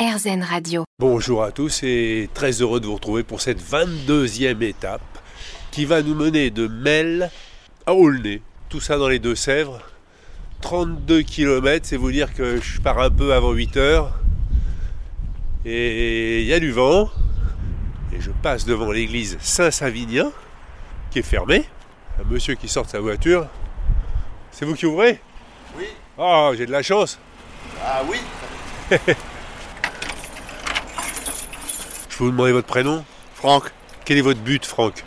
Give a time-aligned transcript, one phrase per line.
[0.00, 0.84] RZN Radio.
[0.98, 5.02] Bonjour à tous et très heureux de vous retrouver pour cette 22e étape
[5.72, 7.30] qui va nous mener de Mel
[7.84, 8.40] à Aulnay.
[8.70, 9.82] Tout ça dans les Deux-Sèvres.
[10.62, 14.18] 32 km, c'est vous dire que je pars un peu avant 8 heures.
[15.66, 17.10] Et il y a du vent.
[18.14, 20.32] Et je passe devant l'église Saint-Savinien
[21.10, 21.66] qui est fermée.
[22.18, 23.48] Un monsieur qui sort de sa voiture.
[24.50, 25.20] C'est vous qui ouvrez?
[25.76, 25.84] Oui.
[26.16, 27.18] Oh, j'ai de la chance.
[27.84, 28.16] Ah oui
[32.20, 33.02] peux vous demander votre prénom
[33.34, 33.72] Franck,
[34.04, 35.06] Quel est votre but, Franck?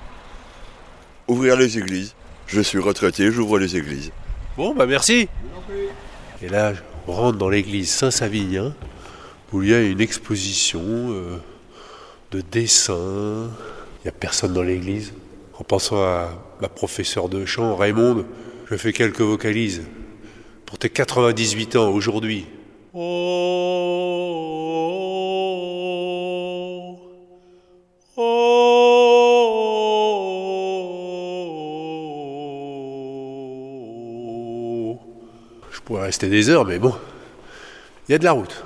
[1.27, 2.15] Ouvrir les églises.
[2.47, 4.11] Je suis retraité, j'ouvre les églises.
[4.57, 5.27] Bon, bah merci.
[6.41, 6.73] Et là,
[7.07, 8.73] on rentre dans l'église Saint-Savinien,
[9.51, 11.37] où il y a une exposition euh,
[12.31, 13.47] de dessins.
[13.99, 15.13] Il n'y a personne dans l'église.
[15.59, 16.29] En pensant à
[16.61, 18.25] ma professeure de chant, Raymond,
[18.65, 19.83] je fais quelques vocalises.
[20.65, 22.47] Pour tes 98 ans aujourd'hui.
[22.95, 23.92] Oh,
[36.13, 36.93] rester des heures, mais bon,
[38.07, 38.63] il y a de la route.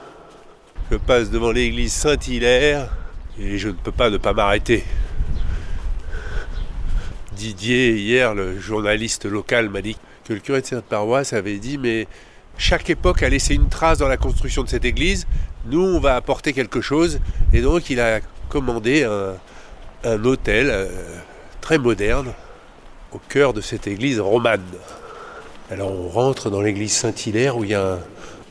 [0.92, 2.90] Je passe devant l'église Saint-Hilaire
[3.40, 4.84] et je ne peux pas ne pas m'arrêter.
[7.38, 9.96] Didier, hier, le journaliste local, m'a dit
[10.26, 12.10] que le curé de cette paroisse avait dit Mais
[12.58, 15.26] chaque époque a laissé une trace dans la construction de cette église.
[15.68, 17.22] Nous, on va apporter quelque chose.
[17.54, 20.88] Et donc, il a commandé un, hôtel euh,
[21.62, 22.34] très moderne
[23.14, 24.60] au cœur de cette église romane.
[25.70, 28.00] Alors, on rentre dans l'église Saint-Hilaire où il y a un.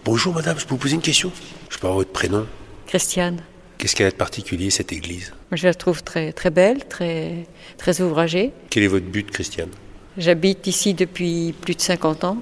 [0.05, 1.33] Bonjour, madame, je peux vous poser une question?
[1.71, 2.47] Je peux avoir votre prénom?
[2.87, 3.39] Christiane.
[3.79, 5.33] Qu'est-ce qu'elle a de particulier, cette église?
[5.51, 7.47] Je la trouve très, très belle, très,
[7.79, 8.53] très ouvragée.
[8.69, 9.71] Quel est votre but, Christiane?
[10.19, 12.37] J'habite ici depuis plus de 50 ans.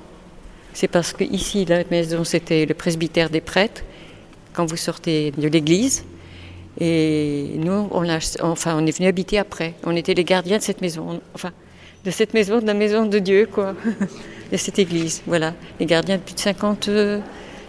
[0.72, 3.82] C'est parce que ici, la maison, c'était le presbytère des prêtres,
[4.54, 6.04] quand vous sortez de l'église.
[6.80, 9.74] Et nous, on, a, enfin, on est venu habiter après.
[9.84, 11.20] On était les gardiens de cette maison.
[11.32, 11.52] Enfin,
[12.04, 13.76] de cette maison, de la maison de Dieu, quoi.
[14.52, 15.54] de cette église, voilà.
[15.80, 17.20] Les gardiens depuis de 50, euh,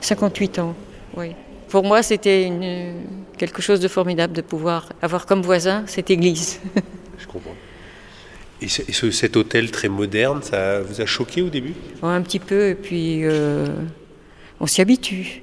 [0.01, 0.75] 58 ans,
[1.17, 1.31] oui.
[1.69, 2.51] Pour moi, c'était
[3.37, 6.59] quelque chose de formidable de pouvoir avoir comme voisin cette église.
[7.19, 7.55] Je comprends.
[8.61, 11.73] Et, ce- et ce- cet hôtel très moderne, ça vous a choqué au début?
[12.03, 13.67] Un petit peu, et puis euh,
[14.59, 15.41] on s'y habitue.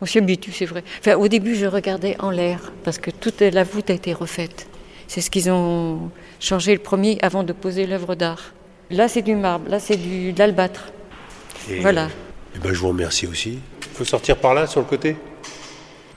[0.00, 0.82] On s'y habitue, c'est vrai.
[0.98, 4.66] Enfin, au début, je regardais en l'air, parce que toute la voûte a été refaite.
[5.06, 8.52] C'est ce qu'ils ont changé le premier avant de poser l'œuvre d'art.
[8.92, 10.92] Là, c'est du marbre, là, c'est du- de l'albâtre.
[11.70, 12.04] Et, Voilà.
[12.04, 12.08] euh,
[12.56, 13.58] eh ben, je vous remercie aussi.
[13.90, 15.16] Il faut sortir par là, sur le côté?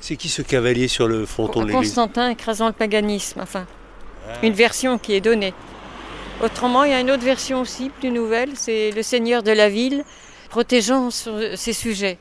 [0.01, 1.89] C'est qui ce cavalier sur le fronton de l'église?
[1.89, 3.65] Constantin écrasant le paganisme, enfin,
[4.43, 5.53] une version qui est donnée.
[6.43, 9.69] Autrement, il y a une autre version aussi, plus nouvelle, c'est le seigneur de la
[9.69, 10.03] ville
[10.49, 12.17] protégeant sur ses sujets.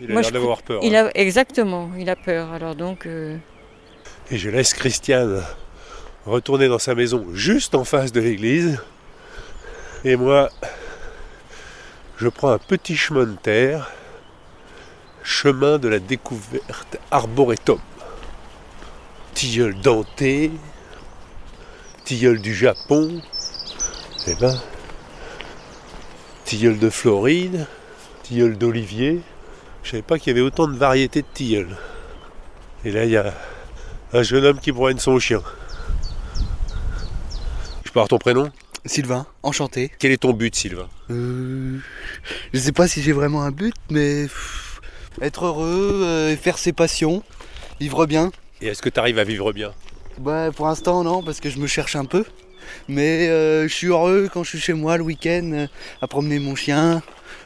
[0.00, 0.80] Il a Moi, l'air d'avoir peur.
[0.82, 1.06] Il hein.
[1.14, 2.52] a, exactement, il a peur.
[2.52, 3.36] Alors donc, euh,
[4.30, 5.42] Et je laisse Christiane
[6.26, 8.78] retourner dans sa maison juste en face de l'église.
[10.02, 10.48] Et moi,
[12.16, 13.90] je prends un petit chemin de terre,
[15.22, 17.78] chemin de la découverte arboretum.
[19.34, 20.52] Tilleul denté,
[22.04, 23.20] tilleul du Japon,
[24.26, 24.58] eh ben,
[26.46, 27.66] tilleul de Floride,
[28.22, 29.20] tilleul d'olivier.
[29.82, 31.76] Je savais pas qu'il y avait autant de variétés de tilleuls.
[32.86, 33.34] Et là, il y a
[34.14, 35.42] un jeune homme qui promène son chien.
[37.84, 38.50] Je avoir ton prénom?
[38.86, 39.90] Sylvain, enchanté.
[39.98, 40.88] Quel est ton but, Sylvain?
[41.10, 41.78] Euh,
[42.52, 44.80] je sais pas si j'ai vraiment un but, mais pff,
[45.20, 47.22] être heureux, euh, faire ses passions,
[47.78, 48.30] vivre bien.
[48.60, 49.72] Et est-ce que tu arrives à vivre bien?
[50.18, 52.24] Bah pour l'instant non, parce que je me cherche un peu.
[52.88, 55.66] Mais euh, je suis heureux quand je suis chez moi le week-end, euh,
[56.00, 57.02] à promener mon chien,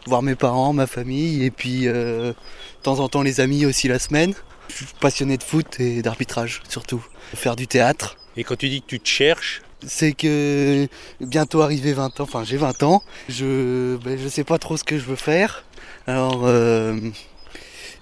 [0.06, 2.34] voir mes parents, ma famille, et puis de
[2.83, 4.34] temps en temps les amis aussi la semaine.
[4.69, 7.05] Je suis passionné de foot et d'arbitrage surtout.
[7.34, 8.17] Faire du théâtre.
[8.37, 10.89] Et quand tu dis que tu te cherches, c'est que
[11.21, 14.84] bientôt arrivé 20 ans, enfin j'ai 20 ans, je ben, je sais pas trop ce
[14.84, 15.65] que je veux faire.
[16.06, 16.97] Alors euh,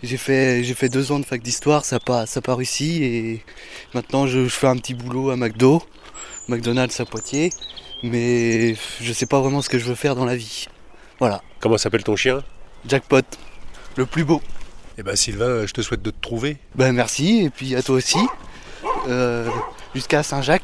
[0.02, 2.40] j'ai fait j'ai fait deux ans de fac d'histoire, ça n'a pas ça
[2.80, 3.42] et
[3.94, 5.82] maintenant je, je fais un petit boulot à McDo,
[6.48, 7.50] McDonald's à Poitiers,
[8.02, 10.66] mais je sais pas vraiment ce que je veux faire dans la vie.
[11.18, 12.42] Voilà, comment s'appelle ton chien?
[12.88, 13.22] Jackpot,
[13.96, 14.42] le plus beau.
[14.98, 16.58] Eh ben Sylvain, je te souhaite de te trouver.
[16.74, 18.18] Ben merci et puis à toi aussi.
[19.08, 19.48] Euh,
[19.94, 20.61] Jusqu'à Saint-Jacques.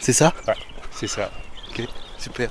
[0.00, 0.32] C'est ça
[0.90, 1.30] C'est ça.
[2.18, 2.50] Super.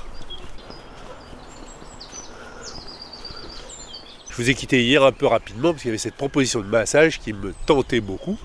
[4.30, 6.68] Je vous ai quitté hier un peu rapidement parce qu'il y avait cette proposition de
[6.68, 8.38] massage qui me tentait beaucoup.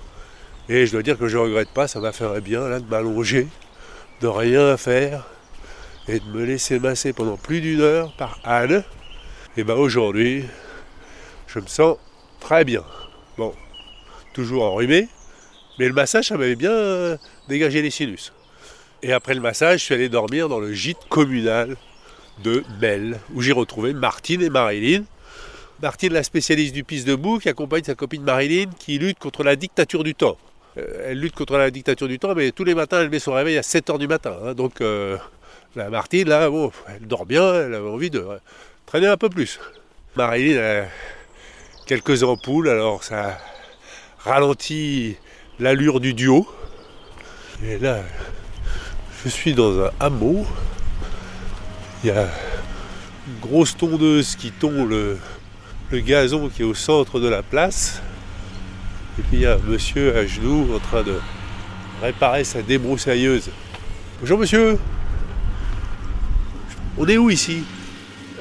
[0.67, 2.85] Et je dois dire que je ne regrette pas, ça m'a fait bien là de
[2.85, 3.47] m'allonger,
[4.21, 5.25] de rien faire
[6.07, 8.83] et de me laisser masser pendant plus d'une heure par Anne.
[9.55, 10.45] Et ben aujourd'hui,
[11.47, 11.97] je me sens
[12.39, 12.83] très bien.
[13.37, 13.53] Bon,
[14.33, 15.09] toujours enrhumé,
[15.79, 17.17] mais le massage, ça m'avait bien euh,
[17.49, 18.33] dégagé les sinus.
[19.03, 21.75] Et après le massage, je suis allé dormir dans le gîte communal
[22.41, 25.03] de Belle, où j'ai retrouvé Martine et Marilyn.
[25.81, 29.57] Martine, la spécialiste du piste debout, qui accompagne sa copine Marilyn, qui lutte contre la
[29.57, 30.37] dictature du temps.
[30.77, 33.33] Euh, elle lutte contre la dictature du temps, mais tous les matins, elle met son
[33.33, 34.37] réveil à 7h du matin.
[34.41, 34.53] hein.
[34.53, 35.17] donc, euh,
[35.75, 38.25] la Martine, là, bon, elle dort bien, elle avait envie de
[38.85, 39.59] traîner un peu plus.
[40.15, 40.85] Marilyn a
[41.85, 43.37] quelques ampoules, alors ça
[44.19, 45.17] ralentit
[45.59, 46.47] l'allure du duo.
[47.65, 48.01] Et là,
[49.23, 50.45] je suis dans un hameau.
[52.03, 52.27] Il y a
[53.27, 55.17] une grosse tondeuse qui tond le,
[55.91, 58.01] le gazon qui est au centre de la place.
[59.17, 61.19] Et puis il y a un monsieur à genoux en train de
[62.01, 63.49] réparer sa débroussailleuse.
[64.19, 64.77] Bonjour monsieur
[66.97, 67.63] On est où ici?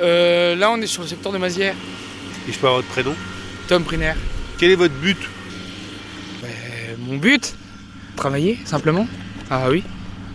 [0.01, 1.77] Euh, là, on est sur le secteur de Mazières.
[2.49, 3.15] Et je peux avoir votre prénom?
[3.69, 4.15] Tom Priner.
[4.59, 5.19] Quel est votre but?
[6.43, 6.51] Ben,
[6.99, 7.55] mon but?
[8.17, 9.07] Travailler, simplement.
[9.49, 9.85] Ah oui.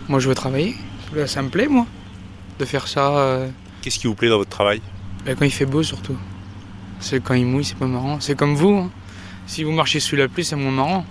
[0.08, 0.74] Moi, je veux travailler.
[1.26, 1.86] Ça me plaît, moi.
[2.58, 3.48] De faire ça euh,
[3.82, 4.80] Qu'est-ce qui vous plaît dans votre travail?
[5.24, 6.16] Ben, quand il fait beau, surtout.
[7.00, 8.18] C'est quand il mouille, c'est pas marrant.
[8.20, 8.74] C'est comme vous.
[8.76, 8.90] hein.
[9.46, 11.06] Si vous marchez sous la pluie, c'est moins marrant.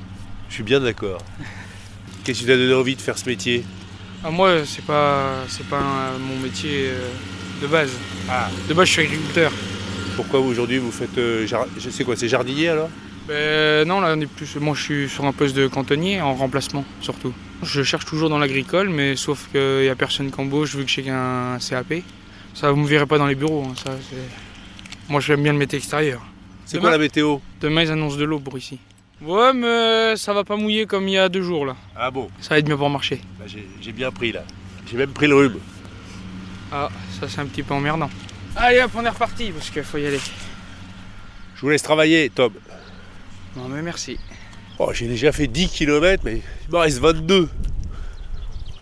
[0.49, 1.19] Je suis bien d'accord.
[2.23, 3.63] Qu'est-ce qui vous a donné envie de faire ce métier?
[4.23, 7.07] Ah, moi, c'est pas, c'est pas euh, mon métier euh,
[7.61, 7.91] de base.
[8.29, 8.49] Ah.
[8.67, 9.51] De base, je suis agriculteur.
[10.15, 11.17] Pourquoi aujourd'hui vous faites...
[11.17, 12.89] euh, jar- je sais quoi, c'est jardinier alors?
[13.27, 14.55] Ben, non, là, on est plus.
[14.57, 17.33] Moi, je suis sur un poste de cantonnier en remplacement, surtout.
[17.63, 20.91] Je cherche toujours dans l'agricole, mais sauf qu'il n'y a personne qui embauche vu que
[20.91, 22.03] j'ai qu'un CAP.
[22.53, 23.65] Ça, vous me verrez pas dans les bureaux.
[23.67, 23.91] hein, ça,
[25.09, 26.21] Moi, j'aime bien le métier extérieur.
[26.65, 28.77] C'est quoi la météo Demain, ils annoncent de l'eau pour ici.
[29.21, 31.75] Ouais, mais ça va pas mouiller comme il y a deux jours, là.
[31.95, 33.21] Ah bon Ça va être mieux pour marcher.
[33.39, 34.43] Bah, j'ai, j'ai bien pris là.
[34.89, 35.59] J'ai même pris le rhume.
[36.71, 36.89] Ah,
[37.19, 38.09] ça, c'est un petit peu emmerdant.
[38.55, 40.19] Allez, hop, on est reparti, parce qu'il faut y aller.
[41.55, 42.53] Je vous laisse travailler, Tom.
[43.55, 44.19] Non, mais merci.
[44.79, 47.49] Oh, j'ai déjà fait 10 km, mais il m'en reste 22.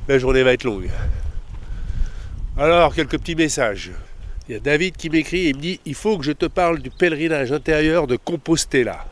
[0.09, 0.89] La journée va être longue.
[2.57, 3.91] Alors, quelques petits messages.
[4.47, 6.79] Il y a David qui m'écrit et me dit Il faut que je te parle
[6.79, 9.05] du pèlerinage intérieur de Compostela.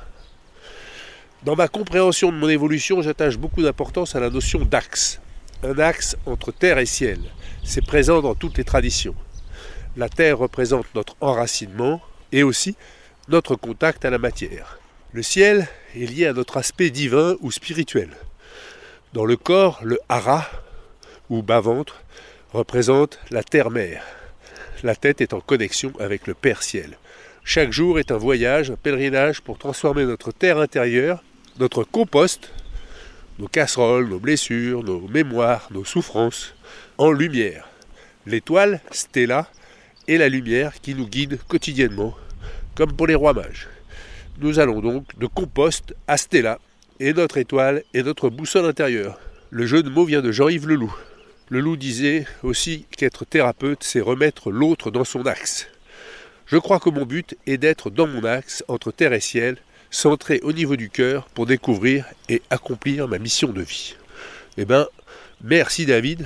[1.44, 5.22] Dans ma compréhension de mon évolution, j'attache beaucoup d'importance à la notion d'axe.
[5.64, 7.20] Un axe entre terre et ciel.
[7.64, 9.16] C'est présent dans toutes les traditions.
[9.96, 12.02] La terre représente notre enracinement
[12.34, 12.76] et aussi
[13.30, 14.80] notre contact à la matière.
[15.14, 18.10] Le ciel est lié à notre aspect divin ou spirituel.
[19.14, 20.50] Dans le corps, le hara,
[21.30, 22.02] ou bas-ventre,
[22.52, 24.04] représente la terre-mère.
[24.84, 26.98] La tête est en connexion avec le Père Ciel.
[27.44, 31.24] Chaque jour est un voyage, un pèlerinage pour transformer notre terre intérieure,
[31.60, 32.52] notre compost,
[33.40, 36.54] nos casseroles, nos blessures, nos mémoires, nos souffrances,
[36.98, 37.68] en lumière.
[38.26, 39.48] L'étoile, Stella,
[40.08, 42.16] est la lumière qui nous guide quotidiennement,
[42.76, 43.68] comme pour les rois mages.
[44.40, 46.60] Nous allons donc de compost à Stella,
[47.00, 49.20] et notre étoile est notre boussole intérieure.
[49.52, 50.94] Le jeu de mots vient de Jean-Yves Leloup.
[51.50, 55.68] Leloup disait aussi qu'être thérapeute, c'est remettre l'autre dans son axe.
[56.48, 59.58] Je crois que mon but est d'être dans mon axe, entre terre et ciel,
[59.92, 63.96] centré au niveau du cœur pour découvrir et accomplir ma mission de vie.
[64.58, 64.88] Eh bien,
[65.44, 66.26] merci David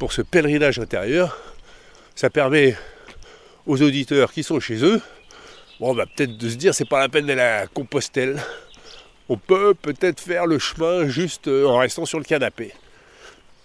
[0.00, 1.38] pour ce pèlerinage intérieur.
[2.16, 2.76] Ça permet
[3.66, 5.00] aux auditeurs qui sont chez eux
[5.82, 8.40] Bon, bah, peut-être de se dire, c'est pas la peine d'aller à Compostelle.
[9.28, 12.72] On peut peut-être faire le chemin juste euh, en restant sur le canapé.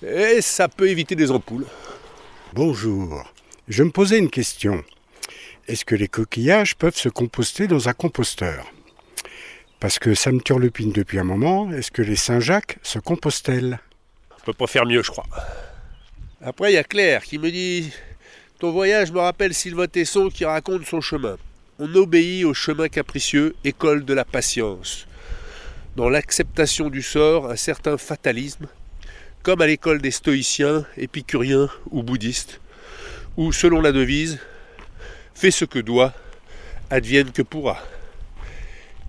[0.02, 1.68] Et ça peut éviter des ampoules.
[2.54, 3.32] Bonjour.
[3.68, 4.84] Je me posais une question.
[5.68, 8.66] Est-ce que les coquillages peuvent se composter dans un composteur?
[9.80, 11.72] Parce que ça me turlupine depuis un moment.
[11.72, 13.78] Est-ce que les Saint-Jacques se compostent-elles
[14.42, 15.28] On peut pas faire mieux, je crois.
[16.42, 17.94] Après, il y a Claire qui me dit
[18.58, 21.38] Ton voyage me rappelle Sylvain Tesson qui raconte son chemin.
[21.80, 25.06] On obéit au chemin capricieux, école de la patience.
[25.96, 28.66] Dans l'acceptation du sort, un certain fatalisme,
[29.44, 32.62] comme à l'école des stoïciens, épicuriens ou bouddhistes,
[33.38, 34.40] où, selon la devise,
[35.36, 36.16] fais ce que doit,
[36.90, 37.78] advienne que pourra.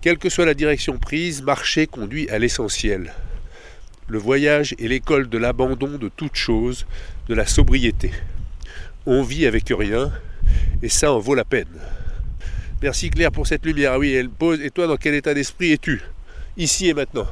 [0.01, 3.13] Quelle que soit la direction prise, marcher conduit à l'essentiel.
[4.07, 6.85] Le voyage est l'école de l'abandon de toute chose,
[7.29, 8.11] de la sobriété.
[9.07, 10.11] On vit avec rien,
[10.83, 11.79] et ça en vaut la peine.
[12.81, 13.93] Merci Claire pour cette lumière.
[13.93, 14.61] Ah oui, elle pose.
[14.61, 16.01] Et toi, dans quel état d'esprit es-tu?
[16.55, 17.27] Ici et maintenant.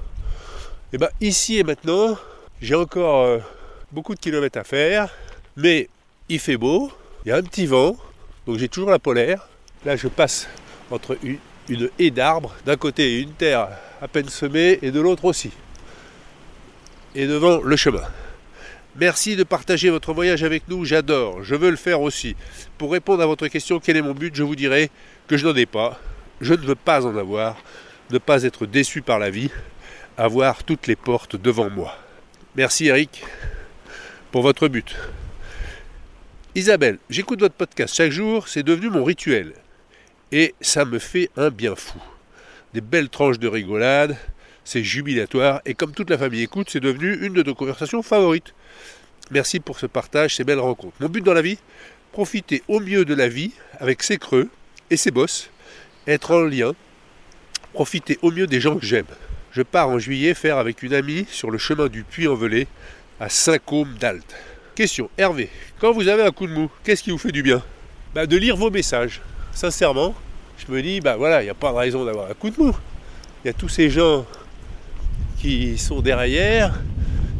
[0.91, 2.17] Eh bien, ici et maintenant,
[2.61, 3.39] j'ai encore euh,
[3.91, 5.09] beaucoup de kilomètres à faire,
[5.55, 5.87] mais
[6.27, 6.91] il fait beau,
[7.25, 7.95] il y a un petit vent,
[8.45, 9.47] donc j'ai toujours la polaire.
[9.85, 10.47] Là, je passe
[10.91, 11.37] entre une,
[11.69, 13.69] une haie d'arbres, d'un côté une terre
[14.01, 15.51] à peine semée, et de l'autre aussi.
[17.15, 18.03] Et devant le chemin.
[18.99, 22.35] Merci de partager votre voyage avec nous, j'adore, je veux le faire aussi.
[22.79, 24.89] Pour répondre à votre question, quel est mon but, je vous dirai
[25.27, 25.99] que je n'en ai pas,
[26.41, 27.57] je ne veux pas en avoir.
[28.09, 29.51] ne pas être déçu par la vie,
[30.17, 31.95] avoir toutes les portes devant moi.
[32.55, 33.23] Merci Eric
[34.31, 34.95] pour votre but.
[36.55, 39.53] Isabelle, j'écoute votre podcast chaque jour, c'est devenu mon rituel.
[40.31, 42.01] Et ça me fait un bien fou.
[42.73, 44.17] Des belles tranches de rigolade,
[44.67, 48.53] c'est jubilatoire, et comme toute la famille écoute, c'est devenu une de nos conversations favorites.
[49.31, 50.97] Merci pour ce partage, ces belles rencontres.
[50.99, 51.57] Mon but dans la vie,
[52.11, 54.49] profiter au mieux de la vie avec ses creux
[54.89, 55.51] et ses bosses,
[56.05, 56.73] être en lien,
[57.71, 59.05] profiter au mieux des gens que j'aime.
[59.53, 62.67] Je pars en juillet faire avec une amie sur le chemin du Puy-en-Velay
[63.21, 64.35] à Saint-Côme d'Alte.
[64.75, 67.63] Question, Hervé, quand vous avez un coup de mou, qu'est-ce qui vous fait du bien?
[68.13, 69.21] Bah, De lire vos messages.
[69.53, 70.13] Sincèrement,
[70.57, 72.61] je me dis, bah voilà, il n'y a pas de raison d'avoir un coup de
[72.61, 72.75] mou.
[73.43, 74.25] Il y a tous ces gens
[75.37, 76.79] qui sont derrière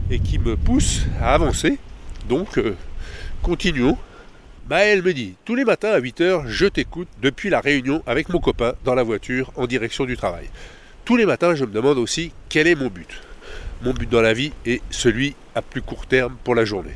[0.09, 1.77] et qui me poussent à avancer.
[2.29, 2.75] Donc, euh,
[3.41, 3.97] continuons.
[4.69, 8.39] Maël me dit, tous les matins à 8h, je t'écoute depuis la réunion avec mon
[8.39, 10.49] copain dans la voiture en direction du travail.
[11.05, 13.21] Tous les matins, je me demande aussi quel est mon but.
[13.81, 16.95] Mon but dans la vie est celui à plus court terme pour la journée.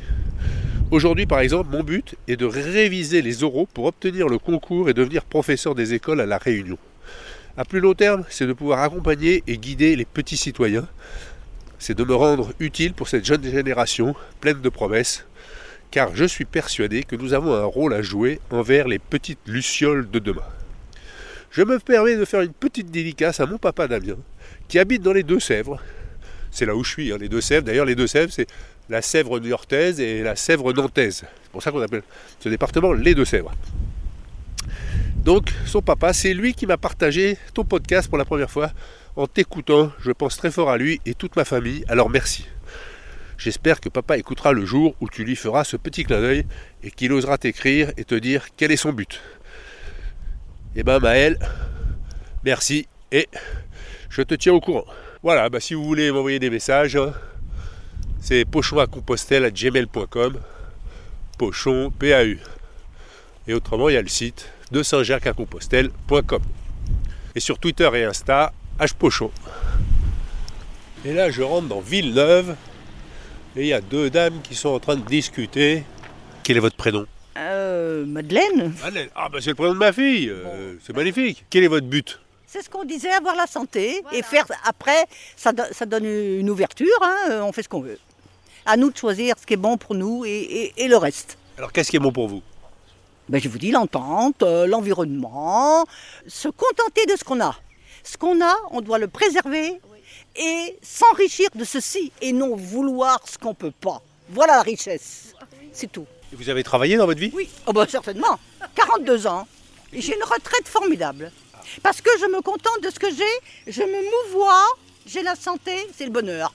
[0.90, 4.94] Aujourd'hui, par exemple, mon but est de réviser les oraux pour obtenir le concours et
[4.94, 6.76] devenir professeur des écoles à La Réunion.
[7.54, 10.88] À plus long terme, c'est de pouvoir accompagner et guider les petits citoyens.
[11.78, 15.26] C'est de me rendre utile pour cette jeune génération pleine de promesses,
[15.90, 20.10] car je suis persuadé que nous avons un rôle à jouer envers les petites lucioles
[20.10, 20.46] de demain.
[21.50, 24.16] Je me permets de faire une petite dédicace à mon papa Damien,
[24.68, 25.82] qui habite dans les Deux-Sèvres.
[26.50, 27.66] C'est là où je suis, hein, les Deux-Sèvres.
[27.66, 28.46] D'ailleurs, les Deux-Sèvres, c'est
[28.88, 31.24] la Sèvre niortaise et la Sèvre nantaise.
[31.42, 32.02] C'est pour ça qu'on appelle
[32.40, 33.52] ce département les Deux-Sèvres.
[35.24, 38.72] Donc, son papa, c'est lui qui m'a partagé ton podcast pour la première fois.
[39.14, 42.46] En t'écoutant, je pense très fort à lui et toute ma famille, alors merci.
[43.38, 46.44] J'espère que papa écoutera le jour où tu lui feras ce petit clin d'œil
[46.82, 49.20] et qu'il osera t'écrire et te dire quel est son but.
[50.74, 51.38] Eh ben Maël,
[52.44, 53.28] merci et
[54.10, 54.86] je te tiens au courant.
[55.22, 56.98] Voilà, bah, si vous voulez m'envoyer des messages,
[58.20, 58.86] c'est pochon à.
[61.38, 62.38] Pochon, PAU.
[63.46, 66.42] Et autrement, il y a le site de saint-jacques à compostelle.com.
[67.34, 69.30] Et sur Twitter et Insta, hpochon.
[71.04, 72.56] Et là, je rentre dans Villeneuve
[73.56, 75.84] et il y a deux dames qui sont en train de discuter.
[76.42, 77.06] Quel est votre prénom?
[77.38, 79.08] Euh, Madeleine Madeleine.
[79.14, 80.28] Ah, bah c'est le prénom de ma fille.
[80.30, 81.44] euh, C'est magnifique.
[81.50, 82.18] Quel est votre but?
[82.46, 86.50] C'est ce qu'on disait, avoir la santé et faire après, ça, do- ça donne une
[86.50, 87.98] ouverture, hein, euh, on fait ce qu'on veut.
[88.66, 91.38] À nous de choisir ce qui est bon pour nous et, et- et le reste.
[91.56, 92.42] Alors, qu'est-ce qui est bon pour vous?
[93.32, 95.86] Ben, je vous dis l'entente, euh, l'environnement,
[96.26, 97.56] se contenter de ce qu'on a.
[98.04, 99.80] Ce qu'on a, on doit le préserver
[100.36, 104.02] et s'enrichir de ceci et non vouloir ce qu'on peut pas.
[104.28, 105.32] Voilà la richesse.
[105.72, 106.04] C'est tout.
[106.30, 107.30] Et Vous avez travaillé dans votre vie?
[107.32, 108.38] Oui, oh ben, certainement.
[108.74, 109.48] 42 ans.
[109.94, 111.32] Et j'ai une retraite formidable.
[111.82, 114.62] Parce que je me contente de ce que j'ai, je me mouvoie,
[115.06, 116.52] j'ai la santé, c'est le bonheur.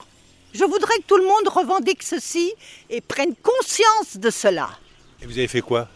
[0.54, 2.52] Je voudrais que tout le monde revendique ceci
[2.88, 4.70] et prenne conscience de cela.
[5.20, 5.88] Et vous avez fait quoi?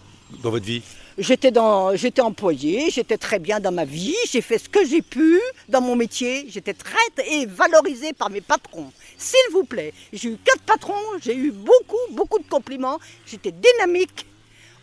[0.42, 0.82] Dans votre vie
[1.18, 5.02] J'étais dans, j'étais employée, j'étais très bien dans ma vie, j'ai fait ce que j'ai
[5.02, 8.90] pu dans mon métier, j'étais traite et valorisée par mes patrons.
[9.18, 14.24] S'il vous plaît, j'ai eu quatre patrons, j'ai eu beaucoup, beaucoup de compliments, j'étais dynamique,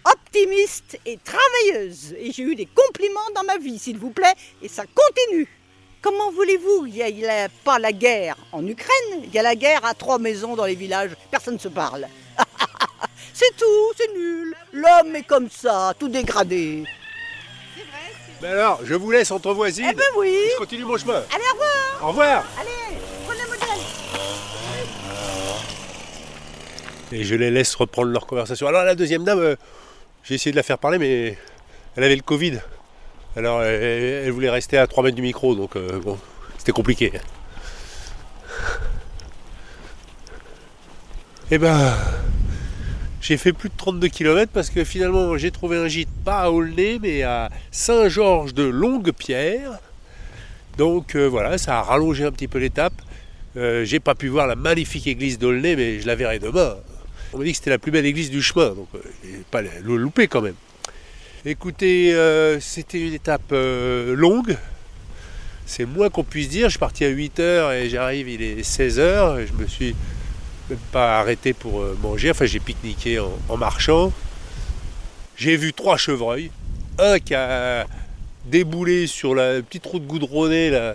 [0.05, 2.13] optimiste et travailleuse.
[2.19, 5.47] Et j'ai eu des compliments dans ma vie, s'il vous plaît, et ça continue.
[6.01, 6.85] Comment voulez-vous?
[6.85, 9.95] Il n'y a, a pas la guerre en Ukraine, il y a la guerre à
[9.95, 12.07] trois maisons dans les villages, personne ne se parle.
[13.59, 14.55] C'est tout, c'est nul.
[14.73, 16.83] L'homme est comme ça, tout dégradé.
[18.41, 19.87] Ben alors, je vous laisse entre voisines.
[19.91, 20.37] Eh ben oui.
[20.53, 21.21] Je continue mon chemin.
[21.33, 21.99] Allez, au revoir.
[22.01, 22.45] Au revoir.
[22.59, 23.67] Allez, prenez le modèle.
[27.11, 28.67] Et je les laisse reprendre leur conversation.
[28.67, 29.55] Alors la deuxième dame, euh,
[30.23, 31.37] j'ai essayé de la faire parler, mais
[31.97, 32.59] elle avait le Covid.
[33.35, 36.17] Alors elle, elle voulait rester à 3 mètres du micro, donc euh, bon,
[36.57, 37.11] c'était compliqué.
[41.51, 41.93] Eh ben,
[43.21, 46.49] j'ai fait plus de 32 km parce que finalement j'ai trouvé un gîte pas à
[46.49, 49.79] Aulnay, mais à Saint-Georges de Longue-Pierre.
[50.77, 52.93] Donc euh, voilà, ça a rallongé un petit peu l'étape.
[53.57, 56.75] Euh, j'ai pas pu voir la magnifique église d'Aulnay, mais je la verrai demain.
[57.33, 58.99] On m'a dit que c'était la plus belle église du chemin, donc euh,
[59.51, 60.55] pas le louper quand même.
[61.45, 62.13] Écoutez,
[62.59, 64.57] c'était une étape longue.
[65.65, 66.65] C'est moins qu'on puisse dire.
[66.65, 69.45] Je suis parti à 8h et j'arrive, il est 16h.
[69.47, 69.95] Je me suis
[70.69, 72.31] même pas arrêté pour euh, manger.
[72.31, 74.11] Enfin, j'ai pique-niqué en, marchant.
[75.35, 76.51] J'ai vu trois chevreuils.
[76.97, 77.87] Un qui a
[78.45, 80.93] déboulé sur la petite route goudronnée.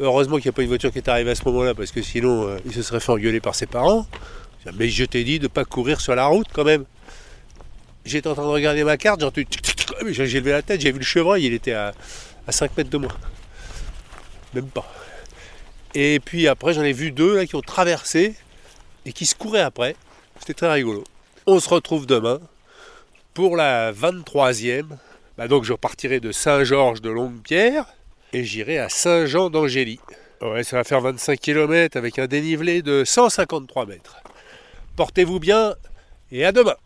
[0.00, 2.02] Heureusement qu'il n'y a pas une voiture qui est arrivée à ce moment-là parce que
[2.02, 4.06] sinon euh, il se serait fait engueuler par ses parents.
[4.78, 6.84] Mais je t'ai dit de ne pas courir sur la route quand même.
[8.04, 9.24] J'étais en train de regarder ma carte,
[10.06, 11.92] j'ai j'ai levé la tête, j'ai vu le chevreuil, il était à,
[12.46, 13.12] à 5 mètres de moi.
[14.52, 14.86] même pas.
[15.94, 18.34] Et puis après, j'en ai vu deux qui ont traversé
[19.06, 19.96] et qui se couraient après.
[20.38, 21.04] C'était très rigolo.
[21.46, 22.40] On se retrouve demain
[23.34, 24.86] pour la 23e.
[25.36, 27.86] Bah donc je repartirai de Saint-Georges de Longue-Pierre
[28.32, 30.00] et j'irai à Saint-Jean d'Angély.
[30.40, 34.16] Ouais, ça va faire 25 km avec un dénivelé de 153 mètres.
[34.96, 35.74] Portez-vous bien
[36.30, 36.76] et à demain